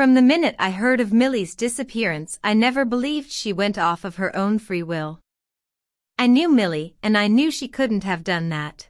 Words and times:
From 0.00 0.14
the 0.14 0.22
minute 0.22 0.56
I 0.58 0.70
heard 0.70 0.98
of 0.98 1.12
Millie's 1.12 1.54
disappearance 1.54 2.38
I 2.42 2.54
never 2.54 2.86
believed 2.86 3.30
she 3.30 3.52
went 3.52 3.76
off 3.76 4.02
of 4.02 4.16
her 4.16 4.34
own 4.34 4.58
free 4.58 4.82
will. 4.82 5.20
I 6.18 6.26
knew 6.26 6.48
Millie 6.48 6.96
and 7.02 7.18
I 7.18 7.26
knew 7.28 7.50
she 7.50 7.68
couldn't 7.68 8.04
have 8.04 8.24
done 8.24 8.48
that. 8.48 8.88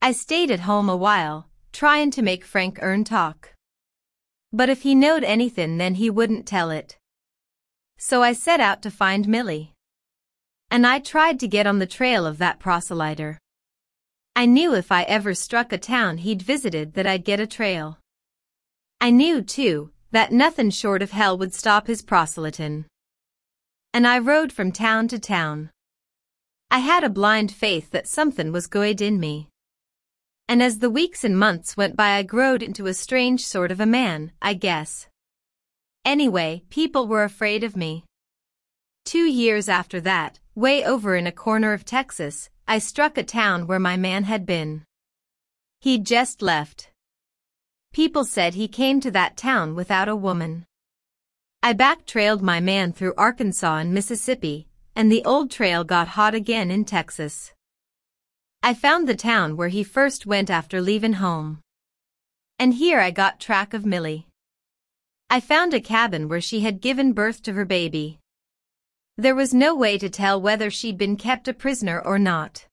I 0.00 0.12
stayed 0.12 0.52
at 0.52 0.70
home 0.70 0.88
a 0.88 0.96
while, 0.96 1.48
tryin' 1.72 2.12
to 2.12 2.22
make 2.22 2.44
Frank 2.44 2.78
Erne 2.80 3.02
talk. 3.02 3.54
But 4.52 4.70
if 4.70 4.82
he 4.82 4.94
knowed 4.94 5.24
anythin' 5.24 5.78
then 5.78 5.94
he 5.94 6.10
wouldn't 6.10 6.46
tell 6.46 6.70
it. 6.70 6.96
So 7.98 8.22
I 8.22 8.34
set 8.34 8.60
out 8.60 8.82
to 8.82 8.92
find 8.92 9.26
Millie. 9.26 9.72
And 10.70 10.86
I 10.86 11.00
tried 11.00 11.40
to 11.40 11.48
get 11.48 11.66
on 11.66 11.80
the 11.80 11.88
trail 11.98 12.24
of 12.24 12.38
that 12.38 12.60
proselyter. 12.60 13.40
I 14.36 14.46
knew 14.46 14.74
if 14.74 14.92
I 14.92 15.02
ever 15.02 15.34
struck 15.34 15.72
a 15.72 15.76
town 15.76 16.18
he'd 16.18 16.40
visited 16.40 16.94
that 16.94 17.04
I'd 17.04 17.24
get 17.24 17.40
a 17.40 17.48
trail. 17.48 17.98
I 19.00 19.10
knew, 19.10 19.42
too, 19.42 19.90
that 20.14 20.30
nothing 20.30 20.70
short 20.70 21.02
of 21.02 21.10
hell 21.10 21.36
would 21.36 21.52
stop 21.52 21.88
his 21.88 22.00
proselytin'. 22.00 22.84
And 23.92 24.06
I 24.06 24.20
rode 24.20 24.52
from 24.52 24.70
town 24.70 25.08
to 25.08 25.18
town. 25.18 25.70
I 26.70 26.78
had 26.78 27.02
a 27.02 27.10
blind 27.10 27.50
faith 27.50 27.90
that 27.90 28.06
somethin' 28.06 28.52
was 28.52 28.68
good 28.68 29.00
in 29.00 29.18
me. 29.18 29.48
And 30.48 30.62
as 30.62 30.78
the 30.78 30.88
weeks 30.88 31.24
and 31.24 31.36
months 31.36 31.76
went 31.76 31.96
by 31.96 32.12
I 32.12 32.22
growed 32.22 32.62
into 32.62 32.86
a 32.86 32.94
strange 32.94 33.44
sort 33.44 33.72
of 33.72 33.80
a 33.80 33.86
man, 33.86 34.30
I 34.40 34.54
guess. 34.54 35.08
Anyway, 36.04 36.62
people 36.70 37.08
were 37.08 37.24
afraid 37.24 37.64
of 37.64 37.76
me. 37.76 38.04
Two 39.04 39.26
years 39.26 39.68
after 39.68 40.00
that, 40.02 40.38
way 40.54 40.84
over 40.84 41.16
in 41.16 41.26
a 41.26 41.32
corner 41.32 41.72
of 41.72 41.84
Texas, 41.84 42.50
I 42.68 42.78
struck 42.78 43.18
a 43.18 43.24
town 43.24 43.66
where 43.66 43.80
my 43.80 43.96
man 43.96 44.24
had 44.24 44.46
been. 44.46 44.84
He'd 45.80 46.06
just 46.06 46.40
left. 46.40 46.90
People 47.94 48.24
said 48.24 48.54
he 48.54 48.66
came 48.66 48.98
to 49.00 49.10
that 49.12 49.36
town 49.36 49.76
without 49.76 50.08
a 50.08 50.16
woman. 50.16 50.66
I 51.62 51.74
back-trailed 51.74 52.42
my 52.42 52.58
man 52.58 52.92
through 52.92 53.14
Arkansas 53.16 53.76
and 53.76 53.94
Mississippi, 53.94 54.66
and 54.96 55.12
the 55.12 55.24
old 55.24 55.48
trail 55.48 55.84
got 55.84 56.08
hot 56.08 56.34
again 56.34 56.72
in 56.72 56.84
Texas. 56.84 57.52
I 58.64 58.74
found 58.74 59.06
the 59.06 59.14
town 59.14 59.56
where 59.56 59.68
he 59.68 59.84
first 59.84 60.26
went 60.26 60.50
after 60.50 60.80
leaving 60.80 61.14
home. 61.14 61.60
And 62.58 62.74
here 62.74 62.98
I 62.98 63.12
got 63.12 63.38
track 63.38 63.72
of 63.72 63.86
Millie. 63.86 64.26
I 65.30 65.38
found 65.38 65.72
a 65.72 65.80
cabin 65.80 66.28
where 66.28 66.40
she 66.40 66.60
had 66.60 66.80
given 66.80 67.12
birth 67.12 67.42
to 67.44 67.52
her 67.52 67.64
baby. 67.64 68.18
There 69.16 69.36
was 69.36 69.54
no 69.54 69.72
way 69.72 69.98
to 69.98 70.10
tell 70.10 70.40
whether 70.40 70.68
she'd 70.68 70.98
been 70.98 71.16
kept 71.16 71.46
a 71.46 71.54
prisoner 71.54 72.00
or 72.00 72.18
not. 72.18 72.66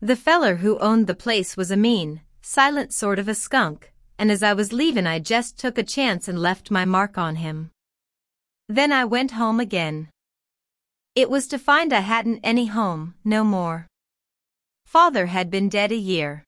The 0.00 0.16
feller 0.16 0.56
who 0.56 0.78
owned 0.80 1.06
the 1.06 1.14
place 1.14 1.56
was 1.56 1.70
a 1.70 1.78
mean, 1.78 2.20
silent 2.42 2.92
sort 2.92 3.18
of 3.18 3.26
a 3.26 3.34
skunk, 3.34 3.90
and 4.18 4.30
as 4.30 4.42
I 4.42 4.52
was 4.52 4.72
leaving 4.72 5.06
I 5.06 5.18
just 5.18 5.58
took 5.58 5.78
a 5.78 5.82
chance 5.82 6.28
and 6.28 6.38
left 6.38 6.70
my 6.70 6.84
mark 6.84 7.16
on 7.16 7.36
him. 7.36 7.70
Then 8.68 8.92
I 8.92 9.04
went 9.04 9.32
home 9.32 9.60
again. 9.60 10.08
It 11.14 11.30
was 11.30 11.46
to 11.48 11.58
find 11.58 11.92
I 11.92 12.00
hadn't 12.00 12.40
any 12.42 12.66
home, 12.66 13.14
no 13.24 13.44
more. 13.44 13.86
Father 14.84 15.26
had 15.26 15.50
been 15.50 15.68
dead 15.68 15.92
a 15.92 15.96
year. 15.96 16.44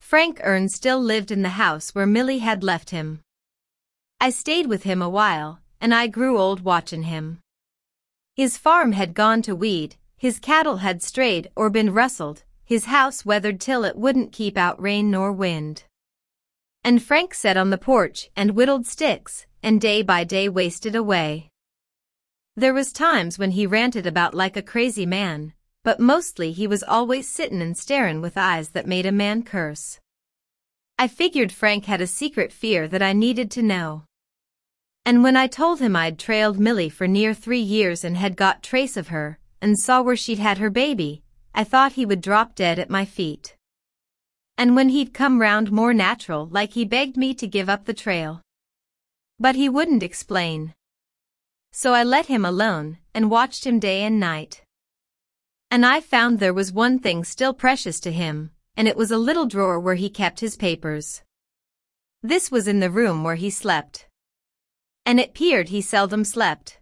Frank 0.00 0.40
Erne 0.42 0.68
still 0.68 1.00
lived 1.00 1.30
in 1.30 1.42
the 1.42 1.60
house 1.60 1.94
where 1.94 2.06
Millie 2.06 2.38
had 2.38 2.62
left 2.62 2.90
him. 2.90 3.20
I 4.20 4.30
stayed 4.30 4.66
with 4.66 4.84
him 4.84 5.02
a 5.02 5.08
while, 5.08 5.60
and 5.80 5.94
I 5.94 6.06
grew 6.06 6.38
old 6.38 6.60
watching 6.62 7.04
him. 7.04 7.40
His 8.34 8.56
farm 8.56 8.92
had 8.92 9.14
gone 9.14 9.42
to 9.42 9.54
weed, 9.54 9.96
his 10.16 10.38
cattle 10.38 10.78
had 10.78 11.02
strayed 11.02 11.50
or 11.54 11.70
been 11.70 11.92
rustled, 11.92 12.44
his 12.64 12.86
house 12.86 13.24
weathered 13.24 13.60
till 13.60 13.84
it 13.84 13.96
wouldn't 13.96 14.32
keep 14.32 14.56
out 14.56 14.80
rain 14.80 15.10
nor 15.10 15.32
wind. 15.32 15.84
And 16.88 17.02
Frank 17.02 17.34
sat 17.34 17.58
on 17.58 17.68
the 17.68 17.76
porch 17.76 18.30
and 18.34 18.52
whittled 18.52 18.86
sticks, 18.86 19.44
and 19.62 19.78
day 19.78 20.00
by 20.00 20.24
day 20.24 20.48
wasted 20.48 20.96
away. 20.96 21.50
There 22.56 22.72
was 22.72 22.92
times 22.94 23.38
when 23.38 23.50
he 23.50 23.66
ranted 23.66 24.06
about 24.06 24.32
like 24.32 24.56
a 24.56 24.62
crazy 24.62 25.04
man, 25.04 25.52
but 25.84 26.00
mostly 26.00 26.50
he 26.50 26.66
was 26.66 26.82
always 26.82 27.28
sittin' 27.28 27.60
and 27.60 27.76
starin' 27.76 28.22
with 28.22 28.38
eyes 28.38 28.70
that 28.70 28.86
made 28.86 29.04
a 29.04 29.12
man 29.12 29.42
curse. 29.42 30.00
I 30.98 31.08
figured 31.08 31.52
Frank 31.52 31.84
had 31.84 32.00
a 32.00 32.06
secret 32.06 32.54
fear 32.54 32.88
that 32.88 33.02
I 33.02 33.12
needed 33.12 33.50
to 33.50 33.62
know. 33.62 34.04
And 35.04 35.22
when 35.22 35.36
I 35.36 35.46
told 35.46 35.80
him 35.80 35.94
I'd 35.94 36.18
trailed 36.18 36.58
Millie 36.58 36.88
for 36.88 37.06
near 37.06 37.34
three 37.34 37.60
years 37.60 38.02
and 38.02 38.16
had 38.16 38.34
got 38.34 38.62
trace 38.62 38.96
of 38.96 39.08
her, 39.08 39.38
and 39.60 39.78
saw 39.78 40.00
where 40.00 40.16
she'd 40.16 40.38
had 40.38 40.56
her 40.56 40.70
baby, 40.70 41.22
I 41.54 41.64
thought 41.64 42.00
he 42.00 42.06
would 42.06 42.22
drop 42.22 42.54
dead 42.54 42.78
at 42.78 42.88
my 42.88 43.04
feet. 43.04 43.57
And 44.58 44.74
when 44.74 44.88
he'd 44.90 45.14
come 45.14 45.40
round 45.40 45.70
more 45.70 45.94
natural 45.94 46.46
like 46.46 46.72
he 46.72 46.84
begged 46.84 47.16
me 47.16 47.32
to 47.32 47.46
give 47.46 47.68
up 47.68 47.84
the 47.84 47.94
trail. 47.94 48.42
But 49.38 49.54
he 49.54 49.68
wouldn't 49.68 50.02
explain. 50.02 50.74
So 51.72 51.94
I 51.94 52.02
let 52.02 52.26
him 52.26 52.44
alone 52.44 52.98
and 53.14 53.30
watched 53.30 53.64
him 53.64 53.78
day 53.78 54.02
and 54.02 54.18
night. 54.18 54.62
And 55.70 55.86
I 55.86 56.00
found 56.00 56.38
there 56.38 56.52
was 56.52 56.72
one 56.72 56.98
thing 56.98 57.22
still 57.22 57.54
precious 57.54 58.00
to 58.00 58.10
him, 58.10 58.50
and 58.76 58.88
it 58.88 58.96
was 58.96 59.12
a 59.12 59.18
little 59.18 59.46
drawer 59.46 59.78
where 59.78 59.94
he 59.94 60.10
kept 60.10 60.40
his 60.40 60.56
papers. 60.56 61.22
This 62.22 62.50
was 62.50 62.66
in 62.66 62.80
the 62.80 62.90
room 62.90 63.22
where 63.22 63.36
he 63.36 63.50
slept. 63.50 64.08
And 65.06 65.20
it 65.20 65.34
peered 65.34 65.68
he 65.68 65.80
seldom 65.80 66.24
slept. 66.24 66.80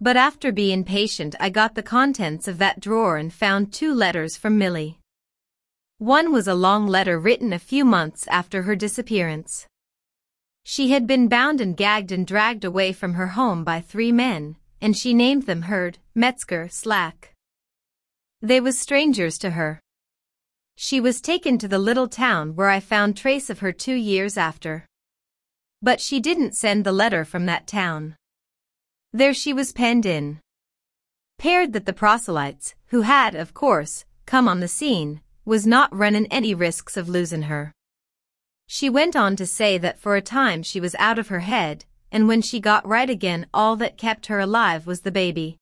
But 0.00 0.16
after 0.16 0.52
being 0.52 0.84
patient 0.84 1.34
I 1.40 1.50
got 1.50 1.74
the 1.74 1.82
contents 1.82 2.46
of 2.46 2.58
that 2.58 2.78
drawer 2.78 3.16
and 3.16 3.32
found 3.32 3.72
two 3.72 3.92
letters 3.92 4.36
from 4.36 4.58
Millie. 4.58 4.97
One 5.98 6.32
was 6.32 6.46
a 6.46 6.54
long 6.54 6.86
letter 6.86 7.18
written 7.18 7.52
a 7.52 7.58
few 7.58 7.84
months 7.84 8.28
after 8.28 8.62
her 8.62 8.76
disappearance. 8.76 9.66
She 10.62 10.90
had 10.90 11.08
been 11.08 11.26
bound 11.26 11.60
and 11.60 11.76
gagged 11.76 12.12
and 12.12 12.24
dragged 12.24 12.64
away 12.64 12.92
from 12.92 13.14
her 13.14 13.28
home 13.28 13.64
by 13.64 13.80
three 13.80 14.12
men, 14.12 14.56
and 14.80 14.96
she 14.96 15.12
named 15.12 15.46
them 15.46 15.62
Hurd, 15.62 15.98
Metzger, 16.14 16.68
Slack. 16.68 17.34
They 18.40 18.60
was 18.60 18.78
strangers 18.78 19.38
to 19.38 19.50
her. 19.50 19.80
She 20.76 21.00
was 21.00 21.20
taken 21.20 21.58
to 21.58 21.66
the 21.66 21.80
little 21.80 22.06
town 22.06 22.54
where 22.54 22.68
I 22.68 22.78
found 22.78 23.16
trace 23.16 23.50
of 23.50 23.58
her 23.58 23.72
two 23.72 23.96
years 23.96 24.36
after. 24.36 24.86
But 25.82 26.00
she 26.00 26.20
didn't 26.20 26.54
send 26.54 26.84
the 26.84 26.92
letter 26.92 27.24
from 27.24 27.46
that 27.46 27.66
town. 27.66 28.14
There 29.12 29.34
she 29.34 29.52
was 29.52 29.72
penned 29.72 30.06
in. 30.06 30.38
Paired 31.38 31.72
that 31.72 31.86
the 31.86 31.92
proselytes, 31.92 32.76
who 32.86 33.02
had, 33.02 33.34
of 33.34 33.52
course, 33.52 34.04
come 34.26 34.46
on 34.46 34.60
the 34.60 34.68
scene, 34.68 35.22
was 35.48 35.66
not 35.66 35.96
running 35.96 36.26
any 36.26 36.54
risks 36.54 36.96
of 36.96 37.08
losing 37.08 37.42
her. 37.42 37.72
She 38.66 38.90
went 38.90 39.16
on 39.16 39.34
to 39.36 39.46
say 39.46 39.78
that 39.78 39.98
for 39.98 40.14
a 40.14 40.20
time 40.20 40.62
she 40.62 40.78
was 40.78 40.94
out 40.98 41.18
of 41.18 41.28
her 41.28 41.40
head, 41.40 41.86
and 42.12 42.28
when 42.28 42.42
she 42.42 42.60
got 42.60 42.86
right 42.86 43.08
again 43.08 43.46
all 43.54 43.74
that 43.76 43.96
kept 43.96 44.26
her 44.26 44.38
alive 44.38 44.86
was 44.86 45.00
the 45.00 45.10
baby. 45.10 45.56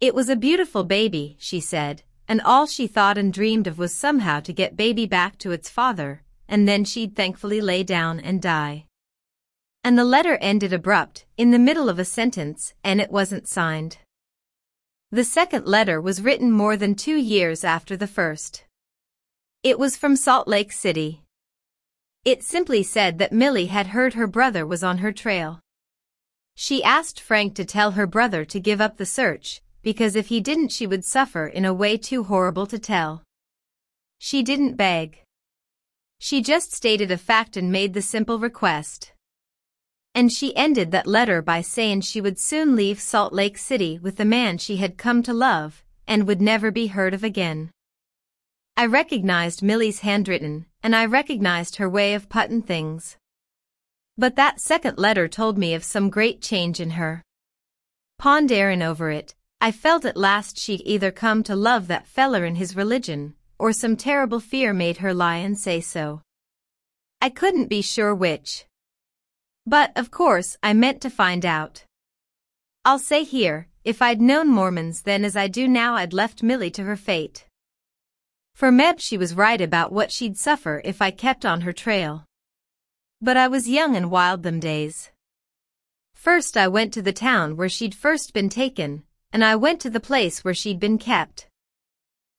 It 0.00 0.14
was 0.14 0.30
a 0.30 0.34
beautiful 0.34 0.82
baby, 0.82 1.36
she 1.38 1.60
said, 1.60 2.04
and 2.26 2.40
all 2.40 2.66
she 2.66 2.86
thought 2.86 3.18
and 3.18 3.32
dreamed 3.32 3.66
of 3.66 3.78
was 3.78 3.94
somehow 3.94 4.40
to 4.40 4.52
get 4.52 4.78
baby 4.78 5.06
back 5.06 5.36
to 5.38 5.52
its 5.52 5.68
father, 5.68 6.22
and 6.48 6.66
then 6.66 6.84
she'd 6.84 7.14
thankfully 7.14 7.60
lay 7.60 7.82
down 7.82 8.18
and 8.18 8.40
die. 8.40 8.86
And 9.84 9.98
the 9.98 10.04
letter 10.04 10.38
ended 10.40 10.72
abrupt, 10.72 11.26
in 11.36 11.50
the 11.50 11.58
middle 11.58 11.90
of 11.90 11.98
a 11.98 12.04
sentence, 12.04 12.72
and 12.82 13.00
it 13.00 13.12
wasn't 13.12 13.46
signed. 13.46 13.98
The 15.10 15.22
second 15.24 15.66
letter 15.66 16.00
was 16.00 16.22
written 16.22 16.50
more 16.50 16.76
than 16.76 16.94
two 16.94 17.16
years 17.16 17.62
after 17.62 17.96
the 17.96 18.08
first. 18.08 18.65
It 19.62 19.78
was 19.78 19.96
from 19.96 20.16
Salt 20.16 20.46
Lake 20.46 20.72
City. 20.72 21.22
It 22.24 22.42
simply 22.42 22.82
said 22.82 23.18
that 23.18 23.32
Millie 23.32 23.66
had 23.66 23.88
heard 23.88 24.14
her 24.14 24.26
brother 24.26 24.66
was 24.66 24.82
on 24.82 24.98
her 24.98 25.12
trail. 25.12 25.60
She 26.54 26.82
asked 26.82 27.20
Frank 27.20 27.54
to 27.56 27.64
tell 27.64 27.92
her 27.92 28.06
brother 28.06 28.44
to 28.44 28.60
give 28.60 28.80
up 28.80 28.96
the 28.96 29.06
search, 29.06 29.60
because 29.82 30.16
if 30.16 30.28
he 30.28 30.40
didn't 30.40 30.72
she 30.72 30.86
would 30.86 31.04
suffer 31.04 31.46
in 31.46 31.64
a 31.64 31.74
way 31.74 31.96
too 31.96 32.24
horrible 32.24 32.66
to 32.66 32.78
tell. 32.78 33.22
She 34.18 34.42
didn't 34.42 34.76
beg. 34.76 35.18
She 36.18 36.42
just 36.42 36.72
stated 36.72 37.10
a 37.10 37.18
fact 37.18 37.56
and 37.56 37.70
made 37.70 37.94
the 37.94 38.02
simple 38.02 38.38
request. 38.38 39.12
And 40.14 40.32
she 40.32 40.56
ended 40.56 40.90
that 40.92 41.06
letter 41.06 41.42
by 41.42 41.60
saying 41.60 42.00
she 42.00 42.22
would 42.22 42.38
soon 42.38 42.74
leave 42.74 43.00
Salt 43.00 43.34
Lake 43.34 43.58
City 43.58 43.98
with 43.98 44.16
the 44.16 44.24
man 44.24 44.56
she 44.56 44.78
had 44.78 44.96
come 44.96 45.22
to 45.22 45.34
love, 45.34 45.84
and 46.06 46.26
would 46.26 46.40
never 46.40 46.70
be 46.70 46.86
heard 46.86 47.12
of 47.12 47.22
again. 47.22 47.70
I 48.78 48.84
recognized 48.84 49.62
Millie's 49.62 50.00
handwritten, 50.00 50.66
and 50.82 50.94
I 50.94 51.06
recognized 51.06 51.76
her 51.76 51.88
way 51.88 52.12
of 52.12 52.28
puttin' 52.28 52.60
things. 52.60 53.16
But 54.18 54.36
that 54.36 54.60
second 54.60 54.98
letter 54.98 55.28
told 55.28 55.56
me 55.56 55.72
of 55.72 55.82
some 55.82 56.10
great 56.10 56.42
change 56.42 56.78
in 56.78 56.90
her. 56.90 57.22
Ponderin' 58.18 58.82
over 58.82 59.10
it, 59.10 59.34
I 59.62 59.72
felt 59.72 60.04
at 60.04 60.16
last 60.16 60.58
she'd 60.58 60.82
either 60.84 61.10
come 61.10 61.42
to 61.44 61.56
love 61.56 61.86
that 61.88 62.06
feller 62.06 62.44
in 62.44 62.56
his 62.56 62.76
religion, 62.76 63.34
or 63.58 63.72
some 63.72 63.96
terrible 63.96 64.40
fear 64.40 64.74
made 64.74 64.98
her 64.98 65.14
lie 65.14 65.36
and 65.36 65.58
say 65.58 65.80
so. 65.80 66.20
I 67.22 67.30
couldn't 67.30 67.68
be 67.68 67.80
sure 67.80 68.14
which. 68.14 68.66
But, 69.64 69.90
of 69.96 70.10
course, 70.10 70.58
I 70.62 70.74
meant 70.74 71.00
to 71.00 71.10
find 71.10 71.46
out. 71.46 71.86
I'll 72.84 72.98
say 72.98 73.24
here, 73.24 73.68
if 73.84 74.02
I'd 74.02 74.20
known 74.20 74.48
Mormons 74.48 75.02
then 75.02 75.24
as 75.24 75.34
I 75.34 75.48
do 75.48 75.66
now 75.66 75.94
I'd 75.94 76.12
left 76.12 76.42
Millie 76.42 76.70
to 76.72 76.84
her 76.84 76.96
fate. 76.96 77.46
For 78.56 78.70
Meb 78.72 79.00
she 79.00 79.18
was 79.18 79.34
right 79.34 79.60
about 79.60 79.92
what 79.92 80.10
she'd 80.10 80.38
suffer 80.38 80.80
if 80.82 81.02
I 81.02 81.10
kept 81.10 81.44
on 81.44 81.60
her 81.60 81.74
trail. 81.74 82.24
But 83.20 83.36
I 83.36 83.48
was 83.48 83.68
young 83.68 83.94
and 83.94 84.10
wild 84.10 84.44
them 84.44 84.60
days. 84.60 85.10
First 86.14 86.56
I 86.56 86.66
went 86.66 86.94
to 86.94 87.02
the 87.02 87.12
town 87.12 87.58
where 87.58 87.68
she'd 87.68 87.94
first 87.94 88.32
been 88.32 88.48
taken, 88.48 89.02
and 89.30 89.44
I 89.44 89.56
went 89.56 89.78
to 89.82 89.90
the 89.90 90.00
place 90.00 90.42
where 90.42 90.54
she'd 90.54 90.80
been 90.80 90.96
kept. 90.96 91.48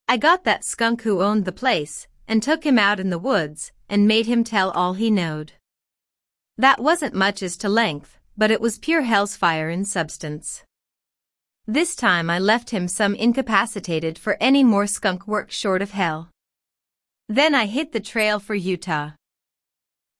I 0.08 0.18
got 0.18 0.44
that 0.44 0.66
skunk 0.66 1.04
who 1.04 1.22
owned 1.22 1.46
the 1.46 1.52
place, 1.52 2.08
and 2.28 2.42
took 2.42 2.66
him 2.66 2.80
out 2.80 3.00
in 3.00 3.12
the 3.12 3.19
woods, 3.19 3.72
and 3.88 4.08
made 4.08 4.25
him 4.25 4.44
tell 4.44 4.72
all 4.72 4.94
he 4.94 5.12
knowed. 5.12 5.52
That 6.58 6.81
wasn't 6.81 7.14
much 7.14 7.44
as 7.44 7.58
to 7.58 7.69
length, 7.69 8.18
but 8.36 8.50
it 8.50 8.60
was 8.60 8.80
pure 8.80 9.04
hell's 9.04 9.36
fire 9.36 9.69
in 9.69 9.86
substance. 9.86 10.64
This 11.69 11.98
time 11.98 12.30
I 12.30 12.40
left 12.40 12.69
him 12.69 12.88
some 12.88 13.14
incapacitated 13.14 14.18
for 14.18 14.38
any 14.40 14.64
more 14.64 14.88
skunk 14.88 15.28
work 15.28 15.52
short 15.52 15.81
of 15.81 15.92
hell. 15.92 16.30
Then 17.28 17.54
I 17.54 17.66
hit 17.66 17.92
the 17.92 18.00
trail 18.00 18.40
for 18.40 18.56
Utah. 18.56 19.12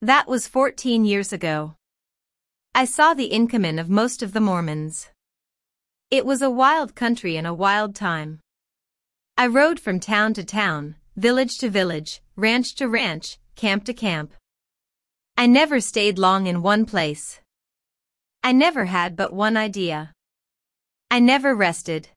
That 0.02 0.28
was 0.28 0.46
14 0.46 1.06
years 1.06 1.32
ago. 1.32 1.76
I 2.76 2.84
saw 2.84 3.14
the 3.14 3.28
incoming 3.28 3.80
of 3.80 3.90
most 3.90 4.22
of 4.22 4.34
the 4.34 4.42
Mormons. 4.42 5.10
It 6.12 6.26
was 6.26 6.42
a 6.42 6.50
wild 6.50 6.96
country 6.96 7.38
and 7.38 7.48
a 7.48 7.54
wild 7.54 7.96
time. 7.96 8.42
I 9.38 9.48
rode 9.48 9.80
from 9.80 10.02
town 10.02 10.34
to 10.34 10.44
town, 10.44 10.96
village 11.16 11.58
to 11.60 11.70
village, 11.70 12.22
ranch 12.36 12.76
to 12.76 12.90
ranch, 12.90 13.40
camp 13.56 13.86
to 13.86 13.94
camp. 13.94 14.34
I 15.38 15.48
never 15.48 15.80
stayed 15.80 16.20
long 16.20 16.46
in 16.46 16.62
one 16.62 16.86
place. 16.86 17.40
I 18.44 18.52
never 18.52 18.86
had 18.86 19.16
but 19.16 19.32
one 19.32 19.56
idea. 19.56 20.12
I 21.10 21.20
never 21.20 21.56
rested. 21.56 22.10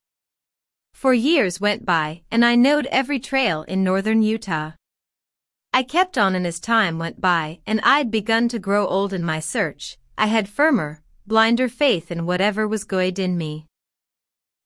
For 0.93 1.15
years 1.15 1.61
went 1.61 1.87
by 1.87 2.23
and 2.31 2.45
I 2.45 2.57
knowed 2.57 2.87
every 2.87 3.21
trail 3.21 3.63
in 3.63 3.85
northern 3.85 4.23
Utah. 4.23 4.73
I 5.73 5.83
kept 5.85 6.19
on 6.19 6.35
and 6.35 6.47
as 6.47 6.59
time 6.59 6.99
went 6.99 7.21
by 7.21 7.61
and 7.67 7.81
I'd 7.83 8.11
begun 8.11 8.49
to 8.49 8.59
grow 8.59 8.87
old 8.87 9.13
in 9.13 9.25
my 9.25 9.41
search, 9.41 9.97
I 10.19 10.27
had 10.27 10.49
firmer, 10.49 11.03
blinder 11.27 11.69
faith 11.69 12.11
in 12.11 12.27
whatever 12.27 12.67
was 12.67 12.85
good 12.85 13.19
in 13.19 13.39
me. 13.39 13.67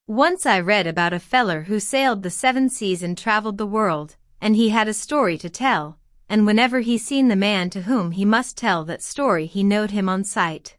Once 0.07 0.45
I 0.47 0.59
read 0.59 0.87
about 0.87 1.13
a 1.13 1.21
feller 1.21 1.63
who 1.63 1.79
sailed 1.79 2.23
the 2.23 2.31
seven 2.31 2.69
seas 2.69 3.03
and 3.03 3.17
traveled 3.17 3.59
the 3.59 3.67
world, 3.67 4.17
and 4.41 4.57
he 4.57 4.71
had 4.71 4.89
a 4.89 4.95
story 4.95 5.39
to 5.39 5.49
tell, 5.49 5.99
and 6.29 6.45
whenever 6.45 6.81
he 6.81 6.99
seen 6.99 7.29
the 7.29 7.37
man 7.37 7.71
to 7.71 7.83
whom 7.83 8.11
he 8.11 8.25
must 8.25 8.57
tell 8.57 8.85
that 8.85 9.03
story 9.03 9.47
he 9.47 9.63
knowed 9.63 9.93
him 9.93 10.09
on 10.09 10.25
sight. 10.25 10.77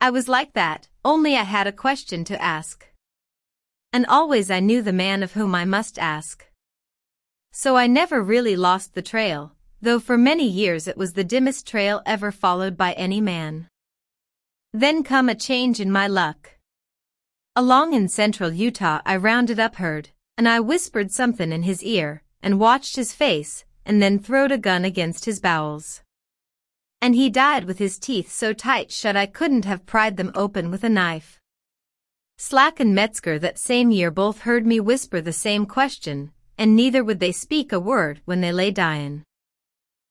I 0.00 0.10
was 0.10 0.28
like 0.28 0.52
that, 0.52 0.88
only 1.04 1.36
I 1.36 1.42
had 1.42 1.66
a 1.66 1.72
question 1.72 2.24
to 2.24 2.42
ask. 2.42 2.86
And 3.92 4.06
always 4.06 4.50
I 4.50 4.60
knew 4.60 4.82
the 4.82 4.92
man 4.92 5.22
of 5.22 5.32
whom 5.32 5.54
I 5.54 5.64
must 5.64 5.98
ask. 5.98 6.46
So 7.52 7.76
I 7.76 7.86
never 7.86 8.22
really 8.22 8.54
lost 8.54 8.94
the 8.94 9.02
trail, 9.02 9.56
though 9.80 9.98
for 9.98 10.16
many 10.16 10.46
years 10.46 10.86
it 10.86 10.96
was 10.96 11.14
the 11.14 11.24
dimmest 11.24 11.66
trail 11.66 12.02
ever 12.06 12.30
followed 12.30 12.76
by 12.76 12.92
any 12.92 13.20
man. 13.20 13.68
Then 14.72 15.02
come 15.02 15.28
a 15.28 15.34
change 15.34 15.80
in 15.80 15.90
my 15.90 16.06
luck. 16.06 16.58
Along 17.56 17.92
in 17.92 18.08
central 18.08 18.52
Utah 18.52 19.00
I 19.04 19.16
rounded 19.16 19.58
up 19.58 19.76
Hurd, 19.76 20.10
and 20.36 20.48
I 20.48 20.60
whispered 20.60 21.10
something 21.10 21.50
in 21.50 21.64
his 21.64 21.82
ear, 21.82 22.22
and 22.42 22.60
watched 22.60 22.94
his 22.94 23.12
face, 23.12 23.64
and 23.84 24.00
then 24.00 24.18
throwed 24.18 24.52
a 24.52 24.58
gun 24.58 24.84
against 24.84 25.24
his 25.24 25.40
bowels. 25.40 26.02
And 27.02 27.14
he 27.14 27.30
died 27.30 27.64
with 27.64 27.78
his 27.78 27.98
teeth 27.98 28.30
so 28.30 28.52
tight 28.52 28.92
shut 28.92 29.16
I 29.16 29.26
couldn't 29.26 29.64
have 29.64 29.86
pried 29.86 30.16
them 30.16 30.32
open 30.34 30.70
with 30.70 30.84
a 30.84 30.88
knife. 30.88 31.40
Slack 32.36 32.80
and 32.80 32.94
Metzger 32.94 33.38
that 33.38 33.58
same 33.58 33.90
year 33.90 34.10
both 34.10 34.40
heard 34.40 34.66
me 34.66 34.80
whisper 34.80 35.20
the 35.20 35.32
same 35.32 35.66
question, 35.66 36.32
and 36.56 36.76
neither 36.76 37.02
would 37.02 37.20
they 37.20 37.32
speak 37.32 37.72
a 37.72 37.80
word 37.80 38.20
when 38.24 38.40
they 38.40 38.52
lay 38.52 38.70
dyin'. 38.70 39.24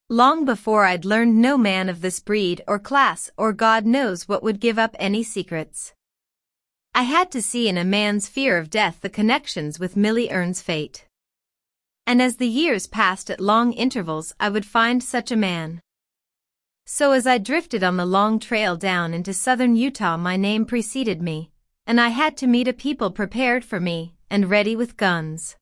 Long 0.09 0.45
before 0.45 0.85
I'd 0.85 1.05
learned 1.05 1.39
no 1.39 1.55
man 1.55 1.89
of 1.89 2.01
this 2.01 2.19
breed 2.19 2.63
or 2.67 2.79
class 2.79 3.29
or 3.37 3.53
God 3.53 3.85
knows 3.85 4.27
what 4.27 4.41
would 4.41 4.59
give 4.59 4.79
up 4.79 4.95
any 4.97 5.21
secrets. 5.21 5.93
I 6.95 7.03
had 7.03 7.31
to 7.31 7.41
see 7.43 7.69
in 7.69 7.77
a 7.77 7.83
man's 7.83 8.27
fear 8.27 8.57
of 8.57 8.71
death 8.71 9.01
the 9.01 9.09
connections 9.09 9.79
with 9.79 9.95
Millie 9.95 10.31
Erne's 10.31 10.61
fate. 10.61 11.05
And 12.07 12.19
as 12.21 12.37
the 12.37 12.47
years 12.47 12.87
passed 12.87 13.29
at 13.29 13.39
long 13.39 13.73
intervals 13.73 14.33
I 14.39 14.49
would 14.49 14.65
find 14.65 15.03
such 15.03 15.31
a 15.31 15.35
man. 15.35 15.81
So 16.91 17.11
as 17.11 17.27
I 17.27 17.37
drifted 17.37 17.83
on 17.83 17.97
the 17.97 18.05
long 18.05 18.39
trail 18.39 18.75
down 18.75 19.13
into 19.13 19.31
southern 19.31 19.75
Utah 19.75 20.17
my 20.17 20.35
name 20.35 20.65
preceded 20.65 21.21
me, 21.21 21.51
and 21.85 22.01
I 22.01 22.09
had 22.09 22.35
to 22.37 22.47
meet 22.47 22.67
a 22.67 22.73
people 22.73 23.11
prepared 23.11 23.63
for 23.63 23.79
me 23.79 24.15
and 24.27 24.49
ready 24.49 24.75
with 24.75 24.97
guns. 24.97 25.55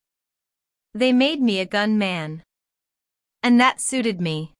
They 0.93 1.11
made 1.11 1.41
me 1.41 1.59
a 1.59 1.65
gun 1.65 1.97
man. 1.97 2.43
And 3.43 3.59
that 3.59 3.81
suited 3.81 4.21
me. 4.21 4.53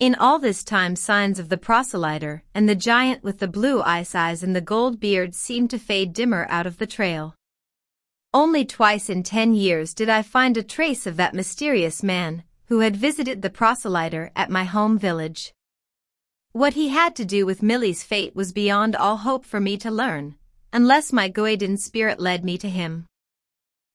In 0.00 0.14
all 0.14 0.38
this 0.38 0.64
time 0.64 0.96
signs 0.96 1.38
of 1.38 1.50
the 1.50 1.58
proselyter 1.58 2.42
and 2.54 2.66
the 2.66 2.74
giant 2.74 3.22
with 3.22 3.38
the 3.38 3.46
blue 3.46 3.82
ice 3.82 4.14
eyes 4.14 4.42
and 4.42 4.56
the 4.56 4.62
gold 4.62 4.98
beard 4.98 5.34
seemed 5.34 5.68
to 5.70 5.78
fade 5.78 6.14
dimmer 6.14 6.46
out 6.48 6.66
of 6.66 6.78
the 6.78 6.86
trail. 6.86 7.34
Only 8.32 8.64
twice 8.64 9.10
in 9.10 9.22
ten 9.22 9.54
years 9.54 9.92
did 9.92 10.08
I 10.08 10.22
find 10.22 10.56
a 10.56 10.62
trace 10.62 11.06
of 11.06 11.18
that 11.18 11.34
mysterious 11.34 12.02
man 12.02 12.44
who 12.68 12.80
had 12.80 12.96
visited 12.96 13.42
the 13.42 13.50
proselyter 13.50 14.32
at 14.34 14.50
my 14.50 14.64
home 14.64 14.98
village. 14.98 15.52
What 16.56 16.72
he 16.72 16.88
had 16.88 17.14
to 17.16 17.26
do 17.26 17.44
with 17.44 17.62
Millie's 17.62 18.02
fate 18.02 18.34
was 18.34 18.50
beyond 18.50 18.96
all 18.96 19.18
hope 19.18 19.44
for 19.44 19.60
me 19.60 19.76
to 19.76 19.90
learn, 19.90 20.36
unless 20.72 21.12
my 21.12 21.28
Goeden 21.28 21.78
spirit 21.78 22.18
led 22.18 22.46
me 22.46 22.56
to 22.56 22.70
him. 22.70 23.04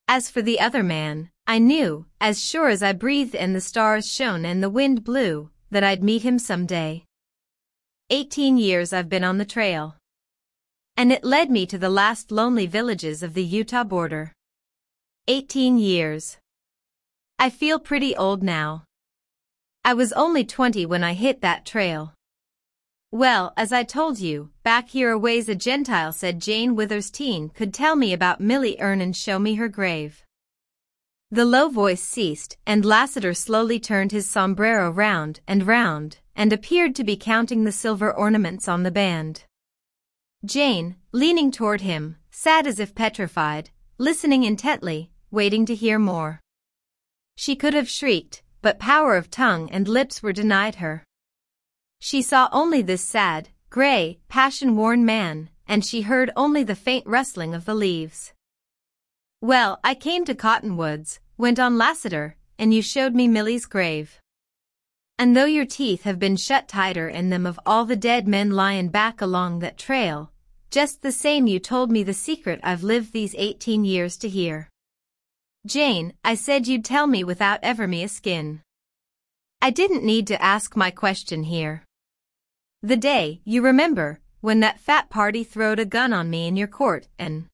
As 0.07 0.29
for 0.29 0.43
the 0.43 0.59
other 0.59 0.83
man, 0.83 1.31
I 1.47 1.57
knew, 1.57 2.05
as 2.19 2.39
sure 2.39 2.69
as 2.69 2.83
I 2.83 2.93
breathed 2.93 3.33
and 3.33 3.55
the 3.55 3.61
stars 3.61 4.05
shone 4.07 4.45
and 4.45 4.61
the 4.61 4.69
wind 4.69 5.03
blew, 5.03 5.49
that 5.71 5.83
I'd 5.83 6.03
meet 6.03 6.21
him 6.21 6.37
someday. 6.37 7.03
Eighteen 8.11 8.59
years 8.59 8.93
I've 8.93 9.09
been 9.09 9.23
on 9.23 9.39
the 9.39 9.53
trail. 9.57 9.95
And 10.95 11.11
it 11.11 11.23
led 11.23 11.49
me 11.49 11.65
to 11.65 11.79
the 11.79 11.89
last 11.89 12.31
lonely 12.31 12.67
villages 12.67 13.23
of 13.23 13.33
the 13.33 13.43
Utah 13.43 13.83
border. 13.83 14.33
Eighteen 15.27 15.79
years. 15.79 16.37
I 17.39 17.49
feel 17.49 17.79
pretty 17.79 18.15
old 18.15 18.43
now. 18.43 18.83
I 19.83 19.95
was 19.95 20.13
only 20.13 20.43
20 20.43 20.85
when 20.85 21.03
I 21.03 21.13
hit 21.13 21.41
that 21.41 21.65
trail. 21.65 22.13
Well, 23.13 23.51
as 23.57 23.73
I 23.73 23.83
told 23.83 24.19
you, 24.19 24.51
back 24.63 24.87
here 24.87 25.11
a 25.11 25.19
ways 25.19 25.49
a 25.49 25.55
Gentile 25.55 26.13
said 26.13 26.39
Jane 26.39 26.77
Withersteen 26.77 27.49
could 27.49 27.73
tell 27.73 27.97
me 27.97 28.13
about 28.13 28.39
Millie 28.39 28.79
Erne 28.79 29.01
and 29.01 29.13
show 29.13 29.37
me 29.37 29.55
her 29.55 29.67
grave. 29.67 30.23
The 31.29 31.43
low 31.43 31.67
voice 31.67 32.01
ceased, 32.01 32.57
and 32.65 32.85
Lassiter 32.85 33.33
slowly 33.33 33.81
turned 33.81 34.13
his 34.13 34.29
sombrero 34.29 34.89
round 34.89 35.41
and 35.45 35.67
round, 35.67 36.19
and 36.37 36.53
appeared 36.53 36.95
to 36.95 37.03
be 37.03 37.17
counting 37.17 37.65
the 37.65 37.73
silver 37.73 38.13
ornaments 38.13 38.69
on 38.69 38.83
the 38.83 38.91
band. 38.91 39.43
Jane, 40.45 40.95
leaning 41.11 41.51
toward 41.51 41.81
him, 41.81 42.15
sat 42.31 42.65
as 42.65 42.79
if 42.79 42.95
petrified, 42.95 43.71
listening 43.97 44.43
intently, 44.43 45.11
waiting 45.31 45.65
to 45.65 45.75
hear 45.75 45.99
more. 45.99 46.39
She 47.35 47.57
could 47.57 47.73
have 47.73 47.89
shrieked, 47.89 48.41
but 48.61 48.79
power 48.79 49.17
of 49.17 49.29
tongue 49.29 49.69
and 49.69 49.87
lips 49.87 50.23
were 50.23 50.33
denied 50.33 50.75
her. 50.75 51.03
She 52.03 52.23
saw 52.23 52.49
only 52.51 52.81
this 52.81 53.03
sad, 53.03 53.49
gray, 53.69 54.17
passion-worn 54.27 55.05
man, 55.05 55.49
and 55.67 55.85
she 55.85 56.01
heard 56.01 56.31
only 56.35 56.63
the 56.63 56.73
faint 56.75 57.05
rustling 57.05 57.53
of 57.53 57.65
the 57.65 57.75
leaves. 57.75 58.33
Well, 59.39 59.79
I 59.83 59.93
came 59.93 60.25
to 60.25 60.33
Cottonwoods, 60.33 61.19
went 61.37 61.59
on 61.59 61.77
Lassiter, 61.77 62.37
and 62.57 62.73
you 62.73 62.81
showed 62.81 63.13
me 63.13 63.27
Millie's 63.27 63.67
grave. 63.67 64.19
And 65.19 65.37
though 65.37 65.45
your 65.45 65.67
teeth 65.67 66.01
have 66.01 66.17
been 66.17 66.37
shut 66.37 66.67
tighter 66.67 67.07
in 67.07 67.29
them 67.29 67.45
of 67.45 67.59
all 67.67 67.85
the 67.85 67.95
dead 67.95 68.27
men 68.27 68.49
lying 68.49 68.89
back 68.89 69.21
along 69.21 69.59
that 69.59 69.77
trail, 69.77 70.31
just 70.71 71.03
the 71.03 71.11
same 71.11 71.45
you 71.45 71.59
told 71.59 71.91
me 71.91 72.01
the 72.01 72.15
secret 72.15 72.59
I've 72.63 72.81
lived 72.81 73.13
these 73.13 73.35
18 73.37 73.85
years 73.85 74.17
to 74.17 74.27
hear. 74.27 74.69
Jane, 75.67 76.13
I 76.25 76.33
said 76.33 76.65
you'd 76.65 76.83
tell 76.83 77.05
me 77.05 77.23
without 77.23 77.59
ever 77.61 77.87
me 77.87 78.01
a 78.01 78.07
skin. 78.07 78.61
I 79.61 79.69
didn't 79.69 80.03
need 80.03 80.25
to 80.27 80.41
ask 80.41 80.75
my 80.75 80.89
question 80.89 81.43
here. 81.43 81.83
The 82.83 82.97
day, 82.97 83.41
you 83.45 83.61
remember, 83.61 84.19
when 84.39 84.59
that 84.61 84.79
fat 84.79 85.09
party 85.09 85.43
throwed 85.43 85.79
a 85.79 85.85
gun 85.85 86.13
on 86.13 86.29
me 86.29 86.47
in 86.47 86.55
your 86.55 86.67
court 86.67 87.07
and... 87.19 87.45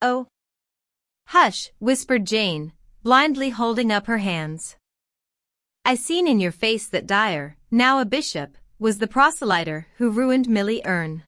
Oh, 0.00 0.28
Hush, 1.30 1.70
whispered 1.78 2.26
Jane, 2.26 2.72
blindly 3.04 3.50
holding 3.50 3.92
up 3.92 4.06
her 4.06 4.18
hands. 4.18 4.76
I 5.84 5.94
seen 5.94 6.26
in 6.26 6.40
your 6.40 6.50
face 6.50 6.88
that 6.88 7.06
Dyer, 7.06 7.56
now 7.70 8.00
a 8.00 8.04
bishop, 8.04 8.56
was 8.80 8.98
the 8.98 9.06
proselyter 9.06 9.86
who 9.98 10.10
ruined 10.10 10.48
Millie 10.48 10.84
Erne. 10.84 11.22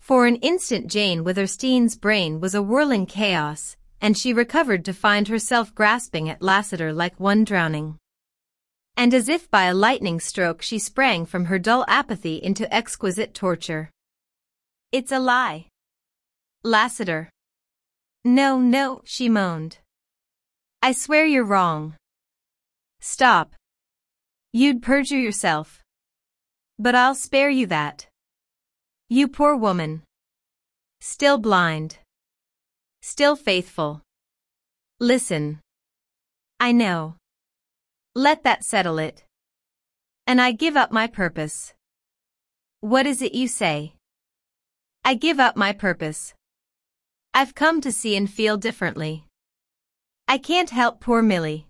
For 0.00 0.26
an 0.26 0.36
instant 0.36 0.90
Jane 0.90 1.22
Withersteen's 1.24 1.96
brain 1.96 2.40
was 2.40 2.54
a 2.54 2.62
whirling 2.62 3.06
chaos, 3.06 3.76
and 4.00 4.18
she 4.18 4.34
recovered 4.34 4.84
to 4.84 4.92
find 4.92 5.28
herself 5.28 5.74
grasping 5.74 6.28
at 6.28 6.42
Lassiter 6.42 6.92
like 6.92 7.18
one 7.20 7.44
drowning. 7.44 7.96
And 9.00 9.14
as 9.14 9.30
if 9.30 9.50
by 9.50 9.64
a 9.64 9.72
lightning 9.72 10.20
stroke 10.20 10.60
she 10.60 10.78
sprang 10.78 11.24
from 11.24 11.46
her 11.46 11.58
dull 11.58 11.86
apathy 11.88 12.36
into 12.36 12.68
exquisite 12.70 13.32
torture. 13.32 13.88
It's 14.92 15.10
a 15.10 15.18
lie. 15.18 15.68
Lassiter. 16.64 17.30
No, 18.26 18.60
no, 18.60 19.00
she 19.06 19.30
moaned. 19.30 19.78
I 20.82 20.92
swear 20.92 21.24
you're 21.24 21.46
wrong. 21.46 21.96
Stop. 23.00 23.54
You'd 24.52 24.82
perjure 24.82 25.18
yourself. 25.18 25.80
But 26.78 26.94
I'll 26.94 27.14
spare 27.14 27.48
you 27.48 27.66
that. 27.68 28.06
You 29.08 29.28
poor 29.28 29.56
woman. 29.56 30.02
Still 31.00 31.38
blind. 31.38 31.96
Still 33.00 33.34
faithful. 33.34 34.02
Listen. 35.00 35.60
I 36.60 36.72
know. 36.72 37.14
Let 38.20 38.42
that 38.42 38.66
settle 38.66 38.98
it. 38.98 39.24
And 40.26 40.42
I 40.42 40.52
give 40.52 40.76
up 40.76 40.92
my 40.92 41.06
purpose. 41.06 41.72
What 42.80 43.06
is 43.06 43.22
it 43.22 43.32
you 43.34 43.48
say? 43.48 43.94
I 45.02 45.14
give 45.14 45.40
up 45.40 45.56
my 45.56 45.72
purpose. 45.72 46.34
I've 47.32 47.54
come 47.54 47.80
to 47.80 47.90
see 47.90 48.14
and 48.16 48.28
feel 48.28 48.58
differently. 48.58 49.24
I 50.28 50.36
can't 50.36 50.68
help 50.68 51.00
poor 51.00 51.22
Millie. 51.22 51.66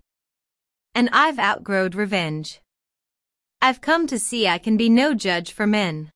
And 0.93 1.07
I've 1.13 1.39
outgrowed 1.39 1.95
revenge. 1.95 2.59
I've 3.61 3.79
come 3.79 4.05
to 4.07 4.19
see 4.19 4.45
I 4.45 4.57
can 4.57 4.75
be 4.75 4.89
no 4.89 5.13
judge 5.13 5.53
for 5.53 5.65
men. 5.65 6.11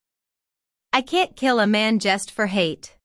I 0.92 1.02
can't 1.02 1.38
kill 1.38 1.62
a 1.62 1.66
man 1.66 1.98
just 1.98 2.30
for 2.30 2.48
hate. 2.48 2.98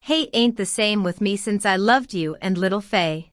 Hate 0.00 0.30
ain't 0.32 0.56
the 0.56 0.64
same 0.64 1.04
with 1.04 1.20
me 1.20 1.36
since 1.36 1.66
I 1.66 1.76
loved 1.76 2.14
you 2.14 2.38
and 2.40 2.56
little 2.56 2.80
Fay. 2.80 3.29